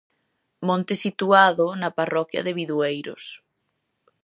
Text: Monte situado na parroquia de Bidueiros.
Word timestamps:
Monte 0.67 0.93
situado 1.03 1.65
na 1.81 1.89
parroquia 1.97 2.41
de 2.45 2.55
Bidueiros. 2.57 3.23